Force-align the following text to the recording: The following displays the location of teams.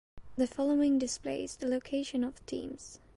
The 0.35 0.47
following 0.47 0.97
displays 0.97 1.55
the 1.57 1.67
location 1.67 2.23
of 2.23 2.43
teams. 2.47 2.97